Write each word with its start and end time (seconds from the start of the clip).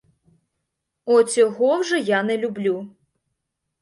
Оцього 1.05 1.77
вже 1.79 1.99
я 1.99 2.23
не 2.23 2.37
люблю! 2.37 2.89